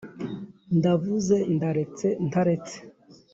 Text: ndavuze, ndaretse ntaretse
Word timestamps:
ndavuze, 0.77 1.35
ndaretse 1.55 2.07
ntaretse 2.27 2.77